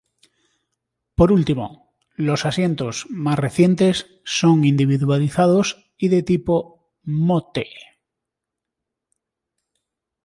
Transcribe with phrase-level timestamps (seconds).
[1.17, 7.67] Por último, los asientos, más recientes, son individualizados y de tipo "Motte".